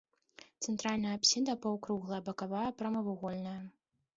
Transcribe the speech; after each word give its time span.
Цэнтральная 0.67 1.11
апсіда 1.17 1.55
паўкруглая, 1.65 2.21
бакавая 2.31 2.65
прамавугольная. 2.81 3.57